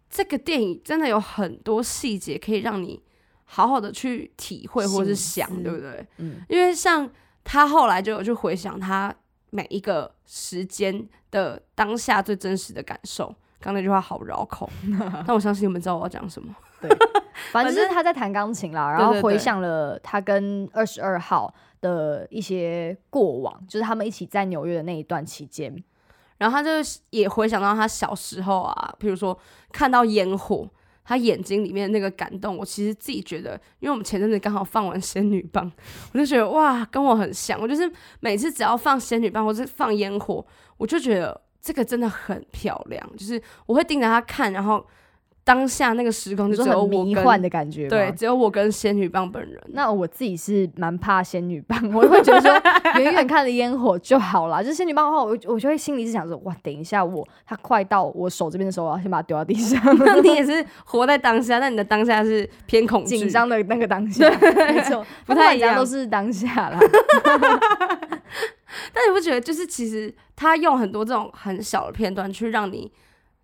[0.09, 3.01] 这个电影真的有很多细节可以让你
[3.51, 6.05] 好好的去体会或是想，对不对？
[6.17, 7.09] 嗯，因为像
[7.43, 9.13] 他后来就有去回想他
[9.49, 13.33] 每一个时间的当下最真实的感受。
[13.59, 14.69] 刚那句话好绕口，
[15.25, 16.55] 但我相信你们知道我要讲什么。
[16.79, 16.89] 对，
[17.51, 25.83] 反正就是他在弹钢琴啦，然后回想了他跟二十二号的一些过往，就是他们一起在纽约的那一段期间。
[26.37, 26.69] 然后他就
[27.09, 29.37] 也回想到他小时候啊，比如说
[29.73, 30.69] 看到烟火，
[31.09, 35.71] 他眼睛里面那个感动，我其实自己觉得，因为我们前阵子刚好放完仙女棒，
[36.13, 37.59] 我就觉得哇，跟我很像。
[37.59, 40.45] 我就是每次只要放仙女棒或是放烟火，
[40.77, 44.85] 我就觉得这个真的很漂亮，就是我会盯着它看，然后
[45.49, 49.59] 当下那个时空就只有很迷幻的感觉吗，对，只有我跟仙女棒本人。
[49.69, 52.51] 那我自己是蛮怕仙女棒，我会觉得说
[53.01, 54.61] 远远看着烟火就好啦。
[54.61, 66.77] 就是仙女棒的话，我我就会心里是想说，哇，等一下我它快到我手这边的时候，我要先把它丢到地上， 那你也是活在当下，但你的当下是偏恐惧、紧张的那个当下，没错，不太一样都是当下啦。
[68.93, 72.91] 但你不觉得，就是其实他用很多这种很小的片段去让你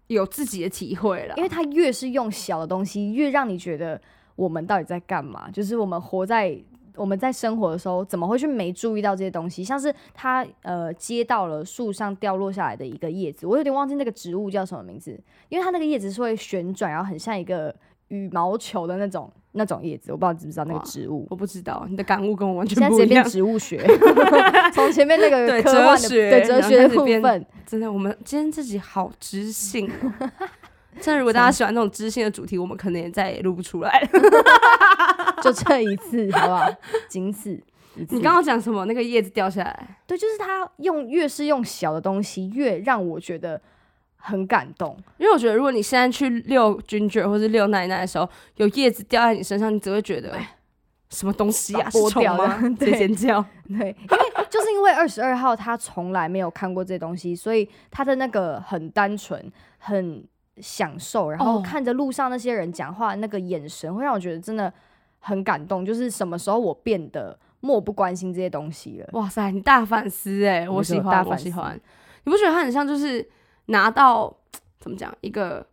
[0.07, 1.43] 有自己的体会了因。
[1.43, 3.99] 为他越是用小的东西，越让你觉得
[4.35, 5.49] 我们到底在干嘛？
[5.51, 6.57] 就是我们活在
[6.95, 9.63] 我们在生活的时候，怎么会去没注意到这些东西？
[9.63, 15.11] 像是他呃接到了树上掉落下来的一个叶子，我有点忘记那个植物叫什么名字，
[15.49, 17.75] 因为它那个叶子是会旋转，然后很像一个
[18.07, 21.25] 羽毛球的那种那种叶子，我不知道你知不知道那个植物。
[21.29, 23.49] 我不知道你的感悟跟我完现在直接变全不一样。
[23.49, 23.83] 植物学，
[24.73, 30.29] 从前面那个对科幻的哲学对哲学的部分，真的，我们今天自己好知性、哦。
[31.01, 34.09] 真的，如果大家喜欢那种知性的主题，我们可能也再也录不出来了。
[35.43, 36.69] 就这一次，好不好？
[37.09, 37.59] 仅此。
[38.09, 38.83] 你刚刚讲什么？
[38.85, 43.61] 那个叶子掉下来，对，就是它用越是用小的东西，越让我觉得
[44.17, 44.97] 很感动。
[45.17, 50.56] 因为我觉得，如果你现在去遛君爵或是遛奶奶的时候，有叶子掉在你身上，你只会觉得哎
[51.10, 52.47] 什么东西啊，剥掉的？
[52.71, 53.45] 直接 对尖叫。
[53.69, 60.23] 对，因为就是因为二十二号他从来没有看过这些东西，所以他的那个很单纯，很
[60.58, 64.73] 享受，然后哦看着路上那些人讲话那个眼神，会让我觉得真的
[65.19, 65.86] 很感动。
[65.86, 69.10] 就是什么时候我变得漠不关心这些东西了？
[69.13, 71.80] 哇塞，你大反思哎、我喜欢，我大反思喜欢。
[72.23, 73.25] 你不觉得他很像就是
[73.67, 74.36] 拿到
[74.80, 75.65] 怎么讲一个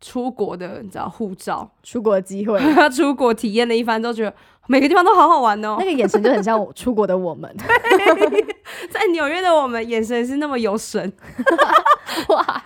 [0.00, 4.34] 出国的你知道护照， 出国的机会，他出国体验了一番之后，觉得
[4.66, 5.84] 每个地方都好好玩哦 那。
[5.84, 7.54] 个眼神就很像我出国的我们。
[8.90, 11.12] 在纽约的我们眼神是那么有神，
[12.28, 12.62] 哇！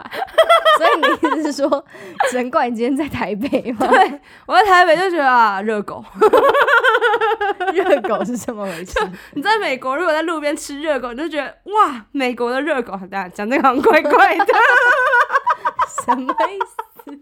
[0.76, 1.84] 所以你的意思是说，
[2.30, 3.87] 只能怪你今天在台北吗？
[3.87, 6.04] 对我在台北就觉得啊热狗。
[7.72, 8.98] 热狗是怎么回事？
[9.34, 14.46] 你在美国如果在路边吃热狗，你就觉得哇美国的热狗，大家讲这个好像怪怪的。
[16.04, 17.20] 什么意思？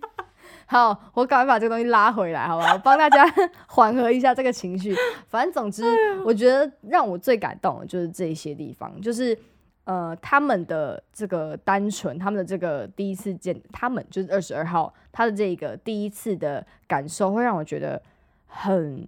[0.67, 2.79] 好，我赶快把这个东西拉回来，好不好？
[2.79, 3.31] 帮大家
[3.67, 4.97] 缓和一下这个情绪。
[5.29, 5.85] 反正总之，
[6.25, 9.39] 我觉得让我最感动的就是这些地方，就是
[9.85, 18.01] 呃，他们的这个单纯，他们的这个第一次见，他们就是二十二号，他的这个第一次的感受，会让我觉得
[18.47, 19.07] 很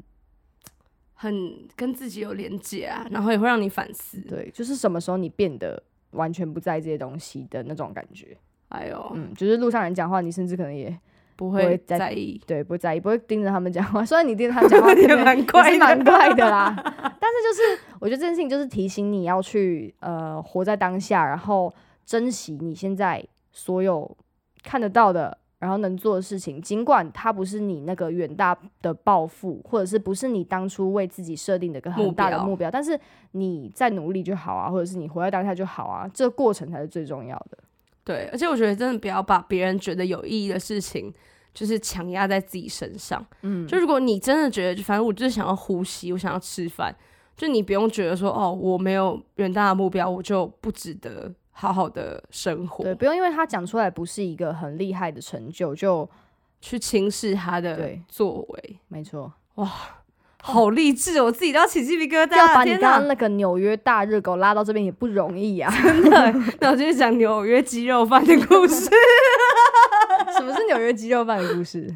[1.15, 4.21] 很跟自己有连接啊，然后也会让你反思。
[4.23, 8.37] 对，就是什么时候你变得完全不在意这些东西的那种感觉。
[8.71, 10.99] 哎呦，嗯，就是路上人讲话，你甚至可能也
[11.37, 12.41] 不会在在意。
[12.47, 14.03] 对，不在意，不会盯着他们讲话。
[14.07, 16.75] 虽然你盯着他们讲话， 也蛮怪也是蛮怪的啦。
[16.77, 21.73] 但是就是，我觉得这件事情就是提醒你要去呃活在当下，然后
[22.05, 24.17] 珍惜你现在所有
[24.63, 26.61] 看得到的，然后能做的事情。
[26.61, 32.99] 尽管它不是你那个远大的抱负，或者是不是你当初为自己设定的一个很大的目标目标，但是
[33.33, 37.59] 你在努力就好啊，或者是你活在当下就好啊，这个过程才是最重要的。
[38.05, 41.13] 对，而且我觉得真的不要把别人觉得有意义的事情，
[41.55, 43.25] 就是强压在自己身上。
[43.43, 46.95] 嗯，就如果你真的觉得，就反正我就是想要呼吸，我想要吃饭，
[47.37, 56.09] 就你不用觉得说，哦，我没有远大的目标，我就不值得好好的生活，对，不用因为他讲出来不是一个很厉害的成就，就
[56.61, 58.79] 去轻视他的对作为。
[58.89, 59.33] 没错。
[60.47, 62.37] 好励志哦，我自己都要起鸡皮疙瘩。
[62.37, 62.65] 要把！
[62.67, 65.73] 刚刚那个纽约大热狗拉到这边也不容易啊！
[65.83, 68.91] 真的，那我就是讲纽约鸡肉饭的故事。
[70.37, 71.87] 什么是纽约鸡肉饭的故事？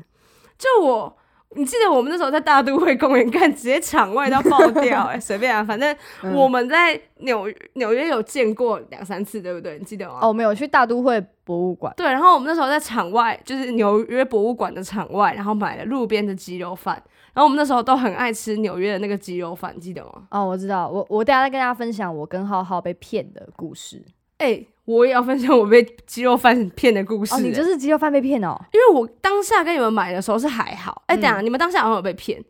[0.56, 1.14] 就我，
[1.56, 9.78] 你记得我们那时候在大都会公园看，直接场外都爆掉、 哎，随便啊，反正嗯我们在纽纽约有见过两三次，对不对？
[9.78, 10.20] 你记得吗？
[10.22, 11.92] 哦，没有去大都会博物馆。
[11.96, 17.02] 对，然后我们那时候在场外，就是纽约博物馆的场外，然后买了路边的鸡肉饭，
[17.38, 20.26] 然后我们那时候都很爱吃纽约的那个鸡肉饭，你记得吗？
[20.32, 24.04] 哦，我知道，我我等一下再跟大家分享我跟浩浩被骗的故事。
[24.38, 28.60] 哎、我也要分享我被鸡肉饭骗的故事、哦，你欸就是鸡肉饭被骗哦。
[28.72, 32.44] 因为我当下跟你们买的时候是还好，哎、嗯等一下你们当下好像有被骗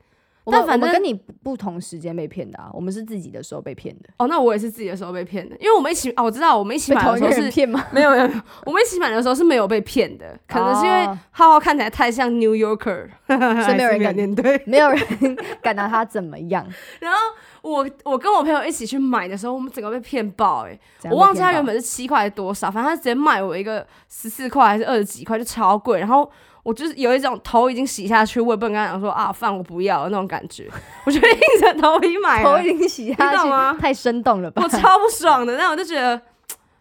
[0.51, 7.85] 但反正跟你不不同时间被骗的啊，我们是自己的时候被骗的，哦，那我也是自己的时候被骗的，因为我们一起哦，我知道我们一起买的时候是骗吗？
[7.93, 8.25] 没有没有，
[8.67, 14.61] 我们一起买的时候是没有被骗的，可能是因为哦浩浩看起来太像 New Yorker， 所以没有人敢面对。
[14.67, 15.01] 没有人
[15.63, 16.67] 敢拿他怎么样。
[17.01, 17.19] 然后
[17.63, 20.79] 我我跟我朋友一起去买的时候，我们整个被骗爆哎、
[21.11, 25.99] 我忘记他原本是七块多少，反正他直接卖我一个十四块还是二十几块，就超贵。
[25.99, 26.31] 然后
[26.63, 30.69] 我就是有一种头已经洗下去，我也不能跟他讲说啊饭我不要那种感觉，
[31.07, 34.69] 我就硬着头皮买了，头已经洗下你懂吗去，太生动了吧我？
[34.69, 35.57] 超不爽的。
[35.57, 36.21] 那我就觉得，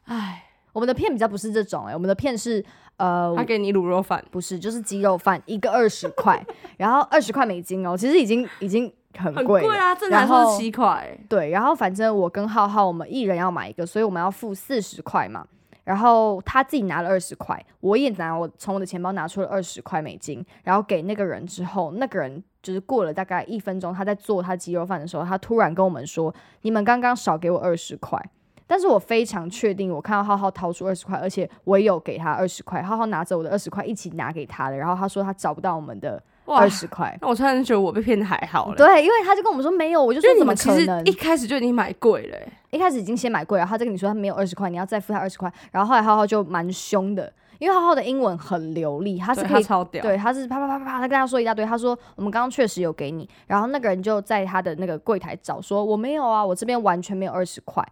[0.06, 2.64] 唉，我们的片比较不是这种哎、我们的片是
[2.98, 6.44] 呃他给你卤肉饭，不是就是鸡肉饭一个二十块，
[6.78, 9.68] 然后二十块美金哦，其实已经已经很很贵了。
[9.68, 11.20] 贵啊，正常说是七块、欸。
[11.30, 15.46] 对，然后反正我跟浩浩我们一人要买一个，所以我们要付四十块嘛。
[15.88, 28.22] 然后他自己拿了二十块，我也拿我从我的钱包拿出了二十块美金，然后给那个人之后，那个人就是过了大概一分钟，他在做他鸡肉饭的时候，他突然跟我们说：“你们刚刚少给我二十块。”
[28.68, 37.18] 但是我非常确定，我看到浩浩掏出二十块，而且我也有给他二十块，浩浩拿着我的二十块一起拿给他的，然后他说他找不到我们的哇二，十块。
[37.22, 38.76] 那我突然觉得我被骗的还好了。
[38.76, 41.06] 对，因为他就跟我们说没有，我就就说怎么其实可能？
[41.06, 49.54] 一开始就已经买贵了、欸，一开始已经先买贵了，他再跟你说他没有二十块，你要再付他二十块，然后后来浩浩就蛮凶的，因为浩浩的英文很流利，他是可以。
[49.54, 50.02] 他超屌。
[50.02, 51.66] 对，他是啪啪啪啪啪，他跟他说一大堆。
[51.66, 57.86] 他说我们刚刚确实有给你，然后那个人就在他的那个柜台找说我没有啊，我这边完全没有二十块。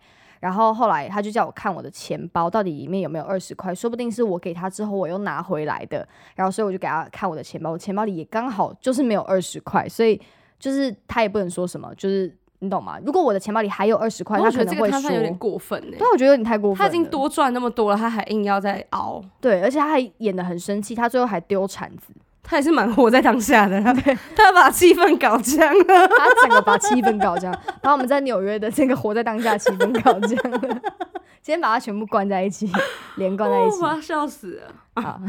[0.45, 6.07] 然后后来他就叫我看我的钱包到底里面有没有二十块，说不定是我给他之后我又拿回来的。
[6.35, 10.21] 然后所以我就给他看我的钱包，我钱包里也刚好就是没有二十块，所以
[10.59, 12.99] 就是他也不能说什么，就是你懂吗？
[13.03, 16.87] 如果我的钱包里还有二十块，他可能会说有点过分呢、对，我觉得有点太过分了。
[16.87, 22.13] 他已经多赚那么多了，他还硬要再熬，对，而且他还演的很生气，他最后还丢铲子，
[22.45, 23.81] 他也是蛮活在当下的。
[23.81, 23.91] 他
[24.35, 26.07] 他把气氛搞僵了。
[26.07, 30.59] 他整个把气氛搞僵，把我们在纽约的这个活在当下气氛搞僵了。
[31.41, 32.71] 今天把它全部关在一起，
[33.17, 34.01] 连贯在一起。
[34.01, 34.61] 笑死
[34.95, 35.19] 了，好，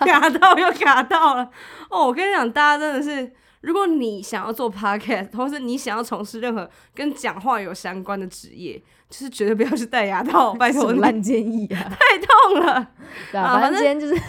[0.00, 1.48] 卡到又卡到了。
[1.88, 3.32] 哦，我跟你讲，大家真的是，
[3.62, 11.78] 如果你想要做 podcast，或是你想要从事任何跟讲话有相关的职业，就是绝对不要去戴牙套， 拜托烂建议啊！
[11.90, 12.88] 太痛了。
[13.30, 14.20] 对啊，反正今天就是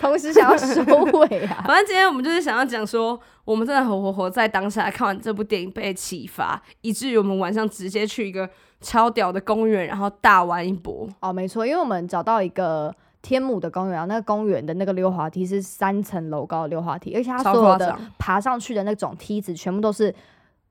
[0.00, 1.62] 同时想要收尾啊。
[1.66, 8.48] 反正今天我们就是想要讲说，我们真的活活活在当下，看完这部电影被启发，以至于我们晚上直接去一个
[8.80, 11.06] 超屌的公园，然后大玩一波。
[11.20, 20.14] 哦，没错，因为我们找到一个天母的公园，啊那个公园的那个溜滑梯是三层楼高的溜滑梯，而且它所有的爬上去的那种梯子全部都是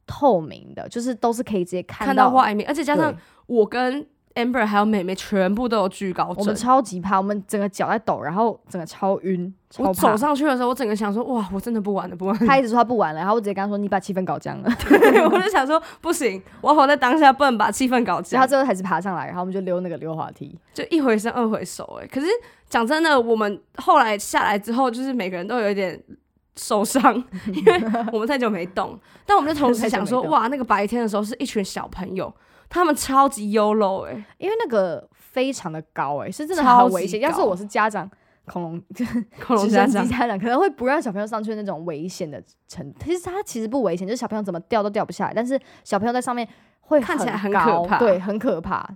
[0.05, 3.13] 透明的，就是都是可以直接看到外面，而且加上
[3.45, 4.07] 我跟
[4.37, 6.55] Amber 还有妹妹全部都有惧高症我们。
[6.55, 10.15] 超级怕，我们整个脚在抖，然后整个超晕，超我走。
[10.15, 12.45] 上去的时候，我整个想说，哇，我真的不玩了，不玩了。
[12.45, 14.69] 他一直说他不玩了，然后我直接跟他说：“你把气氛搞僵了。
[15.31, 18.47] 我就想说，不行，我要活在当下，不能把气氛搞僵”然后。
[18.47, 20.57] 最后还是爬上来，然后我们就溜那个溜滑梯。
[20.73, 22.27] 就一回生二回熟，哎，可是
[22.69, 25.99] 讲真的，我们后来下来之后，就是每个人都有一点
[26.55, 27.13] 受伤，
[27.47, 28.97] 因为我们太久没动。
[29.25, 32.33] 但我们就同时想说，哇，那个白天的时候是一群小朋友，
[32.69, 37.19] 他们超级 YOLO 哎，因为那个非常的高、欸，哎，是真的超级很危险。
[37.21, 38.09] 要是我是家长，
[38.45, 38.81] 恐龙
[39.41, 42.99] 恐龙直家长家长可能会不让小朋友上去那种危险的程度。
[43.05, 46.47] 其实它其实不危险，就是小朋友怎么掉都掉不下来，但是小朋友在上面
[46.81, 48.87] 会看起来很可怕对，很可怕。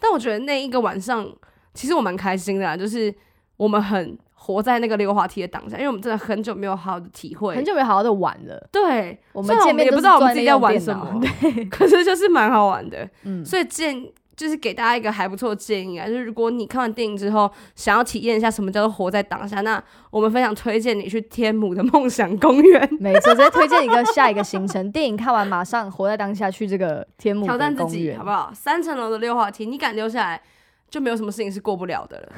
[0.00, 1.26] 但我觉得那一个晚上，
[1.72, 3.14] 其实我蛮开心的啦，就是
[3.56, 13.08] 我们很活在那个溜滑梯的当下，因为我们真的很久没有好好的体会，很久没好好的玩了，对，我们见面也不知道我们自己在玩什么，对， 可是就是蛮好玩的。
[13.22, 24.92] 嗯，所以建就是给大家一个还不错的建议啊，就是如果你看完电影之后想要体验一下什么叫做活在当下，那我们非常推荐你去天母的梦想公园 没错，直接推荐一个下一个行程。
[24.92, 28.50] 电影看完马上活在当下，去这个天母挑战自己，好不好？
[28.52, 30.42] 三层楼的溜滑梯，你敢溜下来，
[30.90, 32.28] 就没有什么事情是过不了的了。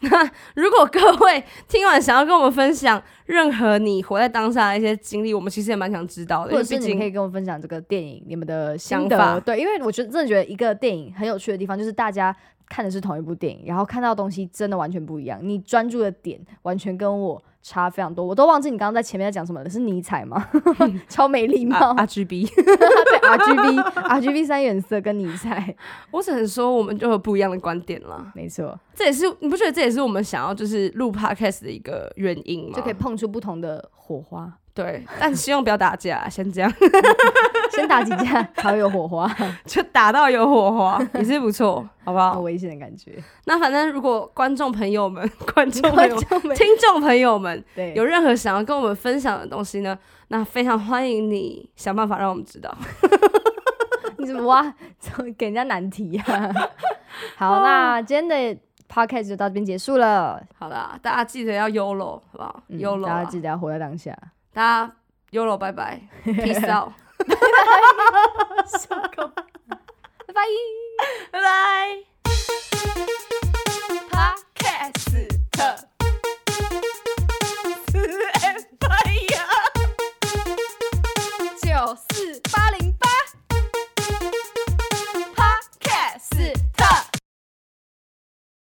[0.10, 9.40] 那如果各位听完想要跟我们分享任何你活在当下的一些经历，我们其实也蛮想知道的，因或者是你可以跟我分享这个电影你们的想法。
[9.40, 12.34] 对，因为我觉得真的觉得一个电影很有趣的地方，就是大家
[12.68, 18.24] 看的是同一部电影，然后看到的东西真的完全不一样，你专注的点完全跟我差非常多。
[18.24, 20.48] 我都忘记你刚刚在前面在讲什么了，是尼采吗？
[21.08, 21.94] 超没礼貌。
[21.94, 25.74] R G B，对 RGB RGB 三原色跟尼采，
[26.12, 28.32] 我只能说我们就有不一样的观点了。
[28.34, 32.72] 没错，这也是你不觉得这也是我们想要就是录 podcast 的一个原因吗？
[32.74, 34.52] 就可以碰出不同的火花。
[34.78, 36.72] 对， 但希望不要打架，先这样，
[37.74, 39.28] 先打几架才会有火花，
[39.66, 42.34] 就打到有火花也是不错，好不好？
[42.34, 43.12] 好危险的感觉。
[43.46, 46.14] 那反正如果观众朋友们、观众朋友
[46.44, 49.98] 们、听众朋友们对有任何想要跟我们分享的东西呢，
[50.28, 52.72] 那非常欢迎你想办法让我们知道。
[54.18, 54.62] 你怎么挖
[55.00, 56.24] 怎么给人家难题呀、
[57.36, 60.40] 好，那今天的 podcast 就到这边结束了。
[60.56, 64.16] 好啦，大家记得要 YOLO，好不好、嗯 y o l o 大家记得要活在当下。
[64.58, 64.92] 大家
[65.30, 66.92] YOLO，拜拜，peace out，
[70.26, 70.42] 拜拜。
[71.30, 72.02] 拜拜。
[74.10, 74.98] Podcast
[77.86, 78.02] 四
[78.32, 78.58] F
[79.30, 79.38] 呀，
[81.62, 81.68] 九
[82.10, 82.67] 四八零